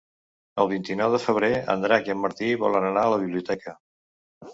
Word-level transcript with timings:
El 0.61 0.69
vint-i-nou 0.69 1.11
de 1.15 1.19
febrer 1.25 1.49
en 1.73 1.83
Drac 1.83 2.09
i 2.09 2.13
en 2.13 2.19
Martí 2.21 2.49
volen 2.65 2.87
anar 2.89 3.05
a 3.05 3.13
la 3.15 3.21
biblioteca. 3.25 3.75